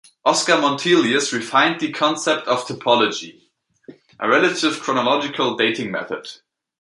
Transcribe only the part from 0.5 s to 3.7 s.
Montelius refined the concept of typology,